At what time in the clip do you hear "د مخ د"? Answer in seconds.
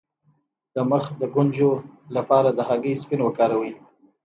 0.73-1.23